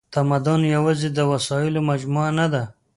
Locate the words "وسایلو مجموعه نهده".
1.31-2.63